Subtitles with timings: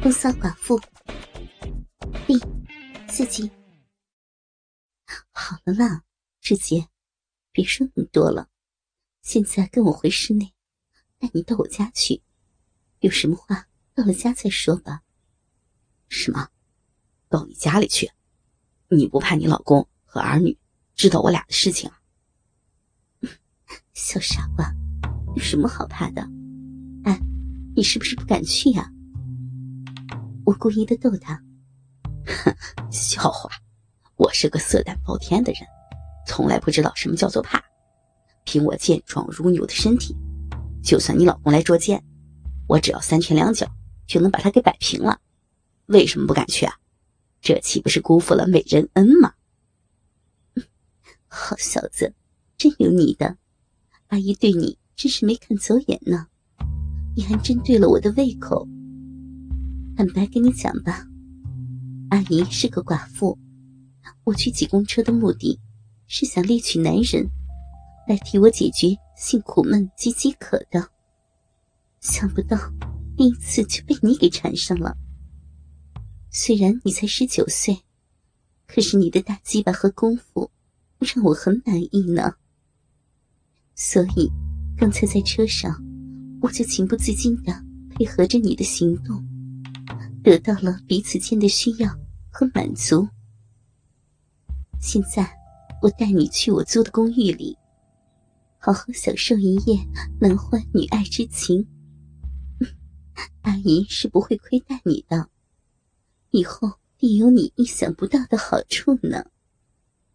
[0.00, 0.80] 风骚寡妇，
[2.24, 2.38] 第
[3.08, 3.50] 四集。
[5.32, 6.04] 好了啦，
[6.40, 6.88] 志杰，
[7.50, 8.48] 别说那么多了。
[9.22, 10.54] 现在跟我回室内，
[11.18, 12.22] 带你到我家去。
[13.00, 15.02] 有什么话到了家再说吧。
[16.08, 16.48] 什么？
[17.28, 18.08] 到你家里去？
[18.90, 20.56] 你不怕你老公和儿女
[20.94, 21.90] 知道我俩的事情？
[23.94, 24.72] 小傻瓜，
[25.34, 26.22] 有什么好怕的？
[27.02, 27.20] 哎，
[27.74, 28.92] 你是不是不敢去呀？
[30.48, 31.38] 我故意的逗他，
[32.90, 33.50] 笑话，
[34.16, 35.60] 我是个色胆包天的人，
[36.26, 37.62] 从来不知道什么叫做怕。
[38.44, 40.16] 凭我健壮如牛的身体，
[40.82, 42.02] 就算你老公来捉奸，
[42.66, 43.70] 我只要三拳两脚
[44.06, 45.20] 就能把他给摆平了。
[45.84, 46.72] 为什么不敢去啊？
[47.42, 49.34] 这岂不是辜负了美人恩吗？
[51.28, 52.14] 好小子，
[52.56, 53.36] 真有你的！
[54.06, 56.26] 阿姨对你真是没看走眼呢，
[57.14, 58.66] 你还真对了我的胃口。
[59.98, 61.04] 坦白跟你讲吧，
[62.10, 63.36] 阿姨是个寡妇，
[64.22, 65.58] 我去挤公车的目的，
[66.06, 67.28] 是想猎取男人，
[68.06, 70.88] 来替我解决性苦闷及饥渴的。
[71.98, 72.56] 想不到
[73.16, 74.96] 第一次就被你给缠上了。
[76.30, 77.76] 虽然你才十九岁，
[78.68, 80.48] 可是你的大鸡巴和功夫，
[81.00, 82.34] 让我很满意呢。
[83.74, 84.30] 所以
[84.76, 85.76] 刚才在车上，
[86.40, 87.52] 我就情不自禁的
[87.90, 89.27] 配合着你的行动。
[90.22, 91.90] 得到了彼此间的需要
[92.30, 93.06] 和满足。
[94.80, 95.28] 现在，
[95.82, 97.56] 我带你去我租的公寓里，
[98.58, 99.78] 好好享受一夜
[100.20, 101.66] 男欢女爱之情。
[103.42, 105.28] 阿姨是不会亏待你的，
[106.30, 109.24] 以后定有你意想不到的好处呢。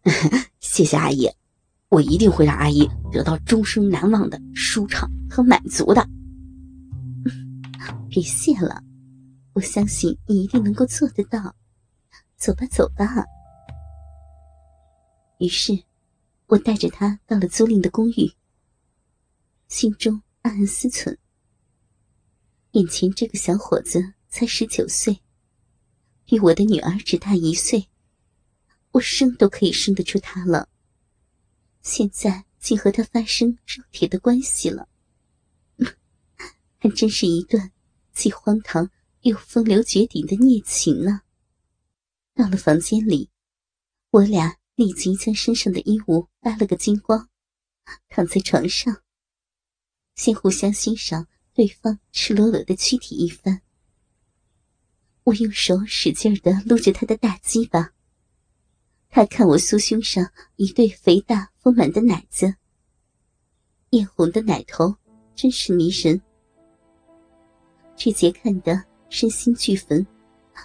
[0.60, 1.28] 谢谢阿姨，
[1.88, 6.06] 我一定会让阿姨得到终生难忘的舒畅和满足的。
[8.08, 8.83] 别谢了。
[9.54, 11.54] 我相信你一定能够做得到，
[12.36, 13.24] 走吧，走吧。
[15.38, 15.84] 于是，
[16.46, 18.32] 我带着他到了租赁的公寓，
[19.68, 21.16] 心中暗暗思忖：
[22.72, 25.20] 眼前这个小伙子才十九岁，
[26.24, 27.88] 比我的女儿只大一岁，
[28.90, 30.68] 我生都可以生得出他了。
[31.80, 34.88] 现在竟和他发生肉体的关系了，
[36.78, 37.70] 还真是一段
[38.12, 38.90] 既荒唐。
[39.24, 41.22] 又风流绝顶的孽情呢。
[42.34, 43.30] 到了房间里，
[44.10, 47.30] 我俩立即将身上的衣物扒了个精光，
[48.10, 49.02] 躺在床上，
[50.14, 53.62] 先互相欣赏对方赤裸裸的躯体一番。
[55.22, 57.94] 我用手使劲的撸着他的大鸡巴，
[59.08, 62.56] 他看我酥胸上一对肥大丰满的奶子，
[63.90, 64.94] 艳红的奶头
[65.34, 66.20] 真是迷人。
[67.96, 68.84] 志杰看的。
[69.08, 70.04] 身心俱焚，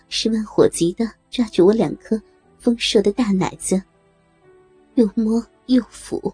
[0.08, 2.22] 十万火急的抓住我两颗
[2.58, 3.82] 丰硕的大奶子，
[4.96, 6.34] 又摸又抚，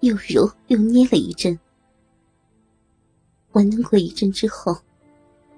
[0.00, 1.58] 又揉又捏了一阵。
[3.52, 4.76] 玩弄过一阵之后，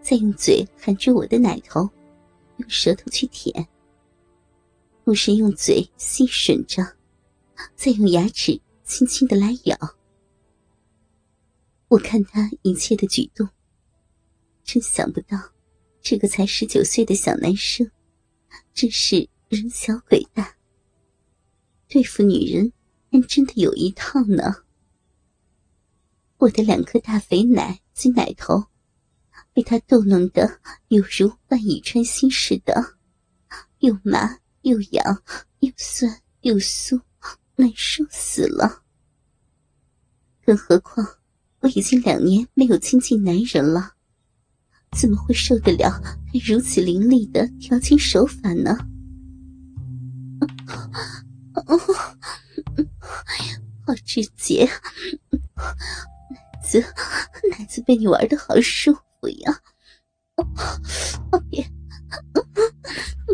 [0.00, 1.88] 再用嘴含住我的奶头，
[2.58, 3.66] 用舌头去舔，
[5.02, 6.96] 不时用嘴吸吮着，
[7.74, 9.76] 再用牙齿轻轻的来咬。
[11.88, 13.48] 我看他一切的举动，
[14.62, 15.36] 真想不到。
[16.10, 17.90] 这个才十九岁的小男生，
[18.72, 20.56] 真是人小鬼大。
[21.86, 22.72] 对付女人
[23.12, 24.64] 还真的有一套呢。
[26.38, 28.68] 我的两颗大肥奶及奶头，
[29.52, 32.96] 被他逗弄得犹如万蚁穿心似的，
[33.80, 35.22] 又麻又痒，
[35.58, 36.98] 又酸又酥，
[37.56, 38.82] 难受死了。
[40.42, 41.06] 更何况
[41.60, 43.96] 我已经两年没有亲近男人了。
[44.92, 48.76] 怎么会受得了他如此凌厉的调情手法呢？
[53.86, 54.68] 好直接，
[55.30, 56.80] 奶子
[57.50, 59.60] 奶子被你玩的好舒服呀！
[61.48, 61.66] 别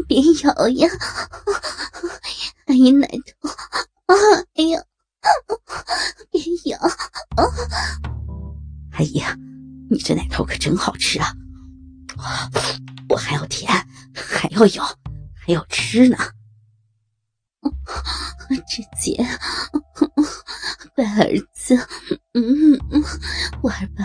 [0.06, 0.88] 别咬呀！
[2.66, 3.48] 阿姨奶头，
[4.54, 4.82] 哎呀，
[6.30, 6.40] 别
[6.70, 6.78] 咬！
[8.92, 9.22] 阿姨，
[9.90, 11.34] 你这奶头可真好吃啊！
[13.08, 13.70] 我还要舔，
[14.14, 14.84] 还要咬，
[15.34, 16.16] 还要吃呢。
[18.68, 19.16] 志杰，
[20.94, 21.76] 乖儿子，
[22.32, 22.78] 嗯，
[23.62, 24.04] 玩吧，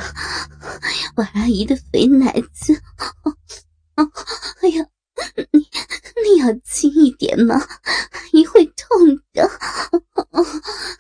[1.16, 2.82] 玩阿姨的肥奶子。
[4.62, 4.86] 哎呀，
[5.52, 5.60] 你
[6.24, 9.50] 你要轻一点嘛，阿姨会痛的，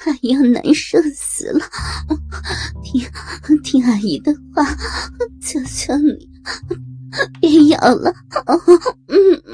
[0.05, 1.65] 阿姨要难受死了。
[2.83, 4.63] 听听阿姨的话，
[7.79, 7.95] 求求你。
[7.95, 8.13] 别要了！
[9.07, 9.15] 嗯
[9.45, 9.53] 嗯，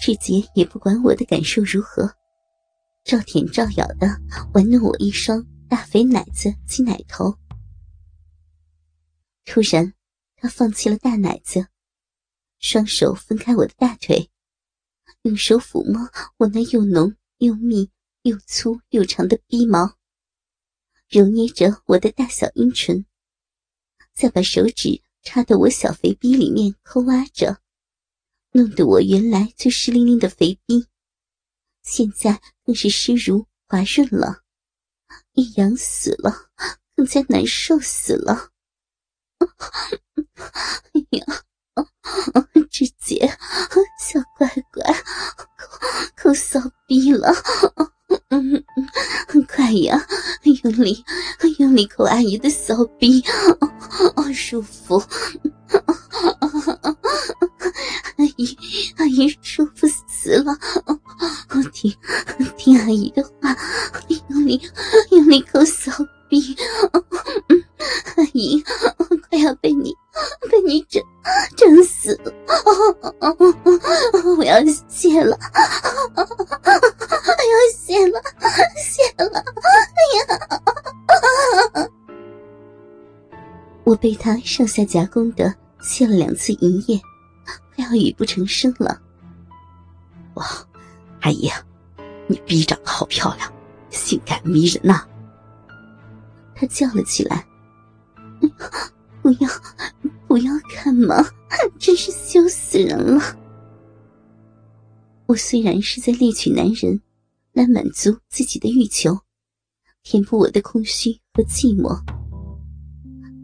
[0.00, 2.14] 志杰也不管我的感受如何，
[3.04, 4.08] 照舔照咬的
[4.54, 7.36] 玩弄我一双大肥奶子及奶头。
[9.44, 9.92] 突然，
[10.36, 11.66] 他放弃了大奶子，
[12.58, 14.30] 双手分开我的大腿，
[15.22, 16.08] 用手抚摸
[16.38, 17.90] 我那又浓又密
[18.22, 19.96] 又粗又长的逼毛。
[21.08, 23.06] 揉捏着我的大小阴唇，
[24.16, 27.60] 再把手指插到我小肥逼里面抠挖着，
[28.52, 30.86] 弄得我原来就湿淋淋的肥逼，
[31.82, 34.40] 现在更是湿如滑润了，
[35.32, 36.48] 一痒死了，
[36.96, 38.52] 更加难受死了。
[40.94, 41.26] 哎呀，
[42.70, 43.28] 志杰，
[44.00, 44.82] 小乖乖，
[46.16, 47.32] 抠抠骚逼了。
[48.28, 50.00] 嗯嗯，快呀，
[50.42, 51.04] 用力，
[51.58, 53.22] 用力抠阿姨的骚逼，
[54.16, 55.02] 哦，舒服，
[58.16, 58.56] 阿姨，
[58.96, 60.56] 阿姨舒服死了，
[61.72, 61.92] 听，
[62.56, 63.56] 听阿姨的话，
[64.28, 64.60] 用力，
[65.10, 65.92] 用力抠骚
[66.28, 66.56] 逼，
[68.16, 68.62] 阿姨，
[69.28, 69.92] 快要被你，
[70.50, 71.02] 被你整，
[71.56, 72.32] 整死了，
[74.38, 75.38] 我要死谢了。
[77.76, 78.20] 谢了，
[78.76, 79.44] 谢了！
[79.94, 80.20] 哎呀，
[83.84, 87.00] 我被他上下夹攻的谢了两次营业，
[87.74, 89.00] 快要语不成声了。
[90.34, 90.46] 哇，
[91.20, 91.50] 阿姨，
[92.26, 93.52] 你逼长得好漂亮，
[93.90, 95.02] 性感迷人呐！
[96.54, 97.46] 他叫了起来
[99.22, 99.48] ：“不要，
[100.26, 101.24] 不要看嘛，
[101.78, 103.36] 真是羞死人了！”
[105.26, 107.00] 我虽然是在猎取男人。
[107.56, 109.18] 来满足自己的欲求，
[110.02, 111.98] 填补我的空虚和寂寞。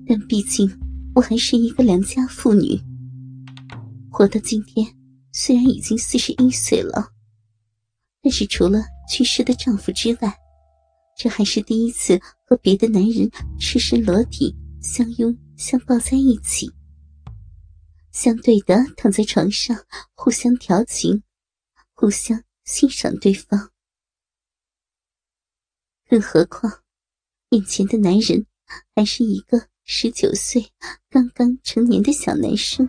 [0.07, 0.71] 但毕竟
[1.15, 2.79] 我还是一个良家妇女，
[4.11, 4.87] 活到今天，
[5.33, 7.09] 虽然已经四十一岁了，
[8.21, 10.39] 但是除了去世的丈夫之外，
[11.17, 16.71] 这还是第一次和别的男人赤身裸体相拥相抱在一起，
[18.11, 19.75] 相对的躺在床上，
[20.15, 21.23] 互相调情，
[21.95, 23.71] 互相欣赏对方。
[26.09, 26.81] 更何况，
[27.51, 28.47] 眼前的男人
[28.95, 30.71] 还是一个十九岁
[31.09, 32.89] 刚刚成年的小男生，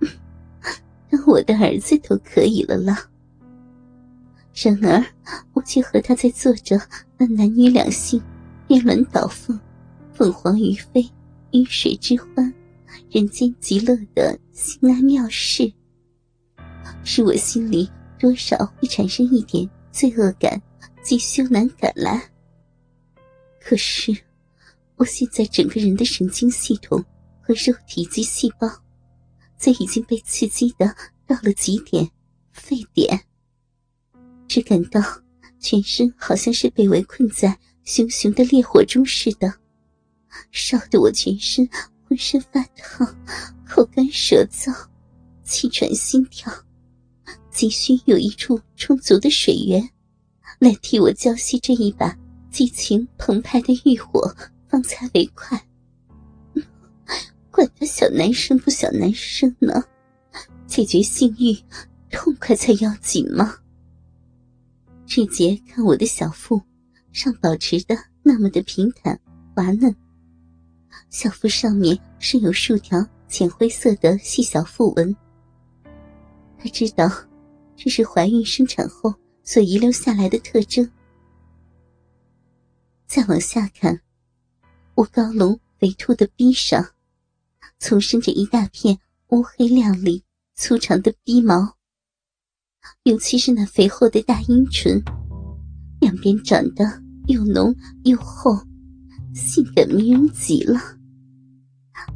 [1.10, 3.08] 当我的儿子都可以了啦。
[4.54, 5.04] 然而，
[5.54, 6.78] 我却和他在做着
[7.16, 8.22] 那男女两性
[8.66, 9.58] 颠鸾倒凤、
[10.12, 11.08] 凤凰于飞、
[11.52, 12.52] 鱼水之欢、
[13.10, 15.72] 人间极乐的心安妙事，
[17.02, 17.90] 是我心里
[18.22, 20.62] 多少会产生一点罪恶感
[21.02, 22.30] 及羞难感来。
[23.60, 24.16] 可是，
[24.94, 27.04] 我现在整个人的神经系统
[27.40, 28.68] 和肉体及细胞，
[29.56, 30.94] 在已经被刺激的
[31.26, 32.08] 到了极点、
[32.52, 33.20] 沸点，
[34.46, 35.00] 只感到
[35.58, 39.52] 全身好像是被围困在熊熊的烈火中似的，
[40.52, 41.68] 烧得我全身
[42.06, 43.04] 浑身发烫，
[43.66, 44.72] 口干舌燥，
[45.42, 46.52] 气喘心跳，
[47.52, 49.88] 急需有一处充足的水源，
[50.58, 52.16] 来替我浇熄这一把。
[52.50, 54.30] 激情澎湃的欲火
[54.68, 55.58] 方才为快，
[57.50, 59.82] 管他小男生不小男生呢，
[60.66, 61.56] 解决性欲，
[62.10, 63.54] 痛快才要紧吗？
[65.06, 66.60] 志杰看我的小腹
[67.10, 69.18] 上保持的那么的平坦
[69.56, 69.96] 滑嫩，
[71.08, 75.16] 小腹上面是有数条浅灰色的细小腹纹，
[76.58, 77.10] 他知道
[77.84, 79.12] 这是怀孕生产后
[79.42, 80.88] 所遗留下来的特征。
[83.08, 84.00] 再往下看，
[84.94, 86.90] 我高隆肥凸的逼上，
[87.80, 88.96] 丛生着一大片
[89.30, 90.22] 乌黑亮丽、
[90.54, 91.76] 粗长的逼毛。
[93.02, 95.02] 尤其是那肥厚的大阴唇，
[96.00, 96.84] 两边长得
[97.26, 97.74] 又浓
[98.04, 98.56] 又厚，
[99.34, 100.78] 性感迷人极了。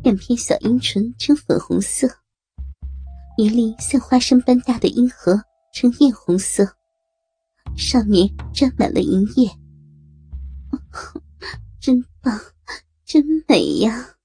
[0.05, 2.07] 两片小阴唇呈粉红色，
[3.37, 5.43] 一粒像花生般大的阴核
[5.79, 6.75] 呈艳红色，
[7.77, 9.51] 上面沾满了银液。
[11.79, 12.41] 真棒，
[13.05, 14.16] 真美呀！